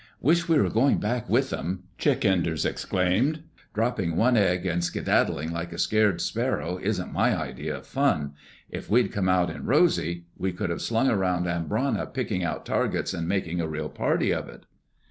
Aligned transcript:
"Wish 0.19 0.47
we 0.47 0.57
were 0.57 0.71
going 0.71 0.97
back 0.97 1.29
with 1.29 1.51
them!" 1.51 1.83
Chick 1.99 2.25
Enders 2.25 2.65
exclaimed. 2.65 3.43
"Dropping 3.75 4.15
one 4.15 4.35
egg 4.35 4.65
and 4.65 4.83
skedaddling 4.83 5.51
like 5.51 5.71
a 5.71 5.77
scared 5.77 6.21
sparrow 6.21 6.79
isn't 6.81 7.13
my 7.13 7.39
idea 7.39 7.77
of 7.77 7.85
fun. 7.85 8.33
If 8.67 8.89
we'd 8.89 9.11
come 9.13 9.29
out 9.29 9.51
in 9.51 9.67
Rosy, 9.67 10.25
we 10.35 10.53
could 10.53 10.71
have 10.71 10.83
hung 10.89 11.07
around 11.07 11.45
Amboina 11.45 12.07
picking 12.15 12.43
our 12.43 12.63
targets 12.63 13.13
and 13.13 13.27
making 13.27 13.61
a 13.61 13.67
real 13.67 13.89
party 13.89 14.33
of 14.33 14.49
it." 14.49 14.65